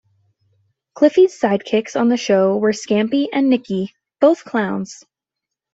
Cliffy's 0.95 1.39
sidekicks 1.39 1.95
on 1.95 2.09
the 2.09 2.17
show 2.17 2.57
were 2.57 2.71
Scampy 2.71 3.27
and 3.31 3.51
Nicky, 3.51 3.93
both 4.19 4.43
clowns. 4.43 5.03